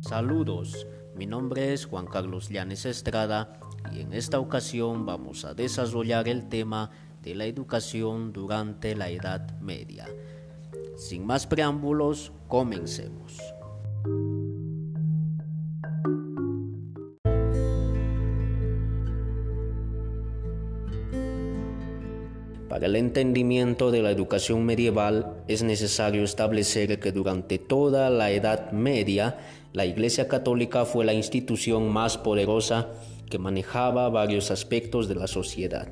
Saludos, 0.00 0.86
mi 1.14 1.26
nombre 1.26 1.74
es 1.74 1.84
Juan 1.84 2.06
Carlos 2.06 2.48
Llanes 2.48 2.86
Estrada 2.86 3.60
y 3.92 4.00
en 4.00 4.14
esta 4.14 4.40
ocasión 4.40 5.04
vamos 5.04 5.44
a 5.44 5.52
desarrollar 5.52 6.28
el 6.28 6.48
tema 6.48 6.90
de 7.20 7.34
la 7.34 7.44
educación 7.44 8.32
durante 8.32 8.96
la 8.96 9.10
Edad 9.10 9.60
Media. 9.60 10.08
Sin 10.96 11.26
más 11.26 11.46
preámbulos, 11.46 12.32
comencemos. 12.48 13.38
Para 22.72 22.86
el 22.86 22.96
entendimiento 22.96 23.90
de 23.90 24.00
la 24.00 24.10
educación 24.10 24.64
medieval 24.64 25.44
es 25.46 25.62
necesario 25.62 26.24
establecer 26.24 27.00
que 27.00 27.12
durante 27.12 27.58
toda 27.58 28.08
la 28.08 28.30
Edad 28.30 28.72
Media 28.72 29.36
la 29.74 29.84
Iglesia 29.84 30.26
Católica 30.26 30.86
fue 30.86 31.04
la 31.04 31.12
institución 31.12 31.92
más 31.92 32.16
poderosa 32.16 32.88
que 33.28 33.38
manejaba 33.38 34.08
varios 34.08 34.50
aspectos 34.50 35.06
de 35.06 35.16
la 35.16 35.26
sociedad. 35.26 35.88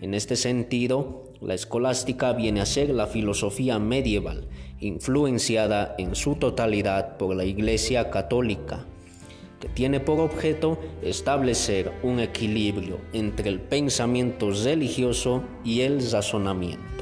En 0.00 0.14
este 0.14 0.34
sentido, 0.34 1.32
la 1.40 1.54
escolástica 1.54 2.32
viene 2.32 2.60
a 2.60 2.66
ser 2.66 2.90
la 2.90 3.06
filosofía 3.06 3.78
medieval, 3.78 4.48
influenciada 4.80 5.94
en 5.96 6.16
su 6.16 6.34
totalidad 6.34 7.18
por 7.18 7.36
la 7.36 7.44
Iglesia 7.44 8.10
Católica 8.10 8.84
que 9.60 9.68
tiene 9.68 10.00
por 10.00 10.20
objeto 10.20 10.78
establecer 11.02 11.92
un 12.02 12.20
equilibrio 12.20 12.98
entre 13.12 13.48
el 13.48 13.60
pensamiento 13.60 14.50
religioso 14.50 15.42
y 15.64 15.80
el 15.80 16.10
razonamiento. 16.10 16.96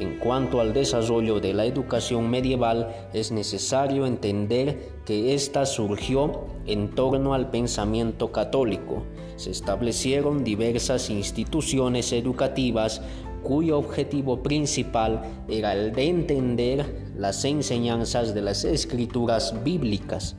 En 0.00 0.18
cuanto 0.18 0.60
al 0.60 0.74
desarrollo 0.74 1.40
de 1.40 1.54
la 1.54 1.64
educación 1.64 2.30
medieval, 2.30 2.94
es 3.12 3.32
necesario 3.32 4.06
entender 4.06 4.90
que 5.04 5.34
ésta 5.34 5.66
surgió 5.66 6.44
en 6.66 6.90
torno 6.90 7.34
al 7.34 7.50
pensamiento 7.50 8.30
católico. 8.30 9.02
Se 9.34 9.50
establecieron 9.50 10.44
diversas 10.44 11.10
instituciones 11.10 12.12
educativas 12.12 13.02
cuyo 13.42 13.78
objetivo 13.78 14.40
principal 14.40 15.22
era 15.48 15.72
el 15.72 15.92
de 15.92 16.08
entender 16.08 17.10
las 17.16 17.44
enseñanzas 17.44 18.34
de 18.34 18.42
las 18.42 18.64
escrituras 18.64 19.64
bíblicas 19.64 20.36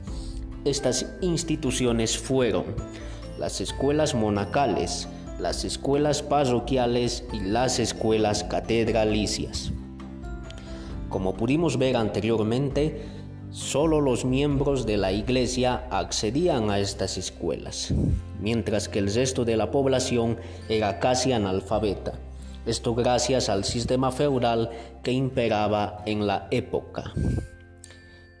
estas 0.64 1.06
instituciones 1.20 2.18
fueron 2.18 2.64
las 3.38 3.60
escuelas 3.60 4.14
monacales, 4.14 5.08
las 5.38 5.64
escuelas 5.64 6.22
parroquiales 6.22 7.24
y 7.32 7.40
las 7.40 7.78
escuelas 7.78 8.44
catedralicias. 8.44 9.72
Como 11.08 11.34
pudimos 11.34 11.78
ver 11.78 11.96
anteriormente, 11.96 13.06
solo 13.50 14.00
los 14.00 14.24
miembros 14.24 14.84
de 14.86 14.98
la 14.98 15.12
iglesia 15.12 15.86
accedían 15.90 16.70
a 16.70 16.78
estas 16.78 17.16
escuelas, 17.16 17.92
mientras 18.40 18.88
que 18.88 18.98
el 18.98 19.12
resto 19.12 19.44
de 19.44 19.56
la 19.56 19.70
población 19.70 20.36
era 20.68 21.00
casi 21.00 21.32
analfabeta. 21.32 22.12
Esto 22.66 22.94
gracias 22.94 23.48
al 23.48 23.64
sistema 23.64 24.12
feudal 24.12 24.70
que 25.02 25.12
imperaba 25.12 26.02
en 26.04 26.26
la 26.26 26.46
época. 26.50 27.14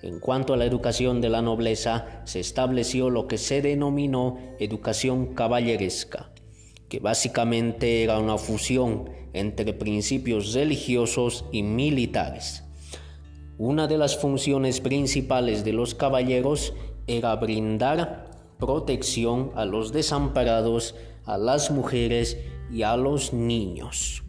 En 0.02 0.18
cuanto 0.18 0.54
a 0.54 0.56
la 0.56 0.64
educación 0.64 1.20
de 1.20 1.28
la 1.28 1.42
nobleza, 1.42 2.22
se 2.24 2.40
estableció 2.40 3.10
lo 3.10 3.26
que 3.26 3.36
se 3.36 3.60
denominó 3.60 4.38
educación 4.58 5.34
caballeresca, 5.34 6.30
que 6.88 7.00
básicamente 7.00 8.02
era 8.02 8.18
una 8.18 8.38
fusión 8.38 9.10
entre 9.34 9.74
principios 9.74 10.54
religiosos 10.54 11.44
y 11.52 11.62
militares. 11.62 12.64
Una 13.58 13.86
de 13.86 13.98
las 13.98 14.16
funciones 14.16 14.80
principales 14.80 15.64
de 15.64 15.74
los 15.74 15.94
caballeros 15.94 16.72
era 17.06 17.36
brindar 17.36 18.30
protección 18.58 19.50
a 19.54 19.66
los 19.66 19.92
desamparados, 19.92 20.94
a 21.26 21.36
las 21.36 21.70
mujeres 21.70 22.38
y 22.72 22.82
a 22.84 22.96
los 22.96 23.34
niños. 23.34 24.22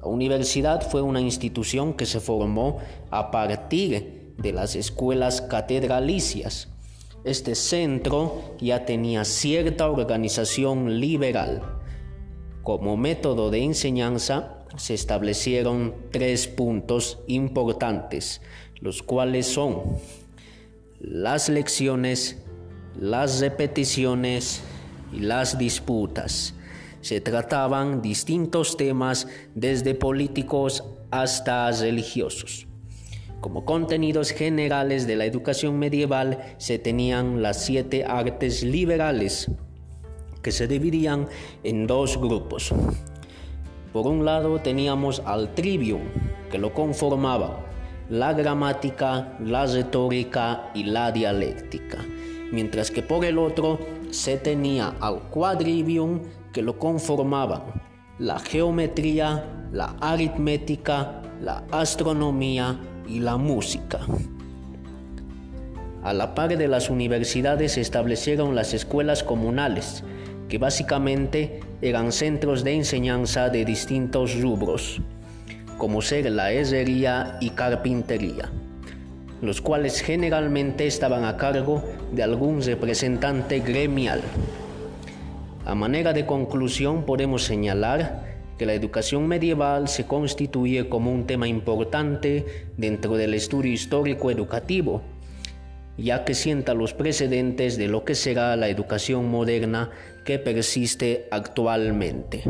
La 0.00 0.06
universidad 0.06 0.88
fue 0.88 1.02
una 1.02 1.20
institución 1.20 1.94
que 1.94 2.06
se 2.06 2.18
formó 2.18 2.78
a 3.10 3.30
partir 3.30 3.90
de 3.90 4.17
las 4.38 4.76
escuelas 4.76 5.42
catedralicias. 5.42 6.68
Este 7.24 7.54
centro 7.54 8.54
ya 8.60 8.84
tenía 8.84 9.24
cierta 9.24 9.90
organización 9.90 11.00
liberal. 11.00 11.62
Como 12.62 12.96
método 12.96 13.50
de 13.50 13.64
enseñanza 13.64 14.64
se 14.76 14.94
establecieron 14.94 15.94
tres 16.12 16.46
puntos 16.46 17.18
importantes, 17.26 18.40
los 18.80 19.02
cuales 19.02 19.46
son 19.46 19.82
las 21.00 21.48
lecciones, 21.48 22.38
las 22.98 23.40
repeticiones 23.40 24.62
y 25.12 25.20
las 25.20 25.58
disputas. 25.58 26.54
Se 27.00 27.20
trataban 27.20 28.02
distintos 28.02 28.76
temas 28.76 29.26
desde 29.54 29.94
políticos 29.94 30.84
hasta 31.10 31.70
religiosos. 31.72 32.67
Como 33.40 33.64
contenidos 33.64 34.30
generales 34.30 35.06
de 35.06 35.14
la 35.16 35.24
educación 35.24 35.78
medieval 35.78 36.54
se 36.58 36.78
tenían 36.78 37.40
las 37.40 37.64
siete 37.64 38.04
artes 38.04 38.64
liberales, 38.64 39.50
que 40.42 40.50
se 40.50 40.66
dividían 40.66 41.28
en 41.62 41.86
dos 41.86 42.18
grupos. 42.18 42.74
Por 43.92 44.06
un 44.06 44.24
lado 44.24 44.60
teníamos 44.60 45.22
al 45.24 45.54
trivium, 45.54 46.02
que 46.50 46.58
lo 46.58 46.74
conformaba 46.74 47.64
la 48.10 48.32
gramática, 48.32 49.36
la 49.40 49.66
retórica 49.66 50.70
y 50.74 50.84
la 50.84 51.12
dialéctica, 51.12 51.98
mientras 52.50 52.90
que 52.90 53.02
por 53.02 53.24
el 53.24 53.38
otro 53.38 53.78
se 54.10 54.36
tenía 54.36 54.94
al 55.00 55.28
quadrivium, 55.30 56.22
que 56.52 56.62
lo 56.62 56.78
conformaban 56.78 57.62
la 58.18 58.40
geometría, 58.40 59.68
la 59.70 59.94
aritmética, 60.00 61.22
la 61.40 61.64
astronomía 61.70 62.80
y 63.08 63.20
la 63.20 63.36
música. 63.36 64.00
A 66.02 66.12
la 66.12 66.34
par 66.34 66.56
de 66.56 66.68
las 66.68 66.90
universidades 66.90 67.72
se 67.72 67.80
establecieron 67.80 68.54
las 68.54 68.74
escuelas 68.74 69.22
comunales, 69.22 70.04
que 70.48 70.58
básicamente 70.58 71.60
eran 71.82 72.12
centros 72.12 72.64
de 72.64 72.74
enseñanza 72.74 73.50
de 73.50 73.64
distintos 73.64 74.40
rubros, 74.40 75.00
como 75.76 76.00
ser 76.00 76.30
la 76.30 76.52
herrería 76.52 77.36
y 77.40 77.50
carpintería, 77.50 78.50
los 79.42 79.60
cuales 79.60 80.00
generalmente 80.00 80.86
estaban 80.86 81.24
a 81.24 81.36
cargo 81.36 81.84
de 82.12 82.22
algún 82.22 82.62
representante 82.62 83.60
gremial. 83.60 84.20
A 85.66 85.74
manera 85.74 86.12
de 86.12 86.24
conclusión 86.24 87.04
podemos 87.04 87.44
señalar 87.44 88.37
que 88.58 88.66
la 88.66 88.74
educación 88.74 89.26
medieval 89.28 89.88
se 89.88 90.06
constituye 90.06 90.88
como 90.88 91.12
un 91.12 91.26
tema 91.26 91.48
importante 91.48 92.66
dentro 92.76 93.16
del 93.16 93.34
estudio 93.34 93.72
histórico 93.72 94.30
educativo, 94.30 95.02
ya 95.96 96.24
que 96.24 96.34
sienta 96.34 96.74
los 96.74 96.92
precedentes 96.92 97.78
de 97.78 97.88
lo 97.88 98.04
que 98.04 98.14
será 98.14 98.56
la 98.56 98.68
educación 98.68 99.30
moderna 99.30 99.90
que 100.24 100.38
persiste 100.38 101.28
actualmente. 101.30 102.42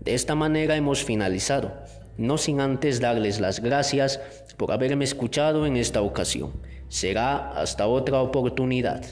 De 0.00 0.14
esta 0.14 0.34
manera 0.34 0.76
hemos 0.76 1.04
finalizado, 1.04 1.72
no 2.16 2.38
sin 2.38 2.60
antes 2.60 3.00
darles 3.00 3.40
las 3.40 3.60
gracias 3.60 4.20
por 4.56 4.72
haberme 4.72 5.04
escuchado 5.04 5.66
en 5.66 5.76
esta 5.76 6.02
ocasión. 6.02 6.52
Será 6.88 7.50
hasta 7.52 7.86
otra 7.86 8.20
oportunidad. 8.20 9.04